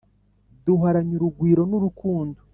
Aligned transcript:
duhorane 0.65 1.11
urugwiro 1.17 1.61
n’urukundo. 1.69 2.39